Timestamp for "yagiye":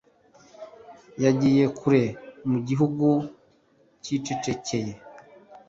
1.23-1.63